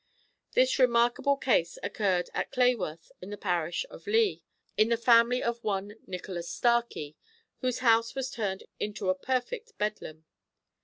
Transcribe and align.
This 0.53 0.79
remarkable 0.79 1.37
case 1.37 1.77
occurred 1.83 2.31
at 2.33 2.51
Clayworth 2.51 3.11
in 3.21 3.29
the 3.29 3.37
parish 3.37 3.85
of 3.91 4.07
Leigh, 4.07 4.41
in 4.75 4.89
the 4.89 4.97
family 4.97 5.43
of 5.43 5.63
one 5.63 5.93
Nicholas 6.07 6.49
Starkie, 6.49 7.13
whose 7.59 7.81
house 7.85 8.15
was 8.15 8.31
turned 8.31 8.63
into 8.79 9.09
a 9.11 9.13
perfect 9.15 9.77
bedlam. 9.77 10.25